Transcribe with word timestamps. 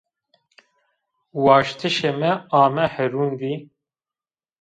Waştişê 1.43 2.11
mi 2.19 2.31
ame 2.61 2.85
hurendî 2.93 3.53